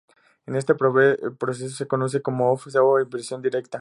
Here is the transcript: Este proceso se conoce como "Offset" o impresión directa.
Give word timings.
Este 0.47 0.73
proceso 0.73 1.75
se 1.75 1.85
conoce 1.87 2.23
como 2.23 2.51
"Offset" 2.51 2.77
o 2.81 2.99
impresión 2.99 3.39
directa. 3.43 3.69